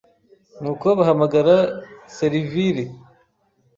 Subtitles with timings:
[0.61, 1.55] Ni uko bahamagara
[2.15, 2.85] serviri